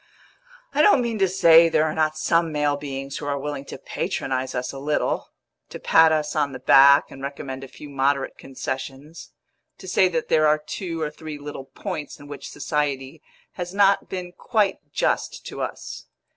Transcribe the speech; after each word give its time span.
I 0.73 0.81
don't 0.81 1.03
mean 1.03 1.19
to 1.19 1.27
say 1.27 1.69
there 1.69 1.83
are 1.83 1.93
not 1.93 2.17
some 2.17 2.51
male 2.51 2.75
beings 2.75 3.17
who 3.17 3.27
are 3.27 3.37
willing 3.37 3.65
to 3.65 3.77
patronise 3.77 4.55
us 4.55 4.71
a 4.71 4.79
little; 4.79 5.29
to 5.69 5.79
pat 5.79 6.11
us 6.11 6.35
on 6.35 6.53
the 6.53 6.59
back 6.59 7.11
and 7.11 7.21
recommend 7.21 7.63
a 7.63 7.67
few 7.67 7.87
moderate 7.87 8.35
concessions; 8.35 9.29
to 9.77 9.87
say 9.87 10.07
that 10.07 10.27
there 10.27 10.47
are 10.47 10.57
two 10.57 10.99
or 11.01 11.11
three 11.11 11.37
little 11.37 11.65
points 11.65 12.19
in 12.19 12.27
which 12.27 12.49
society 12.49 13.21
has 13.51 13.75
not 13.75 14.09
been 14.09 14.31
quite 14.31 14.79
just 14.91 15.45
to 15.45 15.61
us. 15.61 16.07